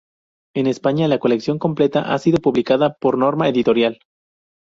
[0.55, 3.99] En España, la colección completa ha sido publicada por Norma Editorial.